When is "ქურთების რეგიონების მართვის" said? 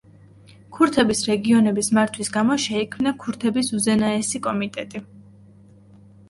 0.77-2.31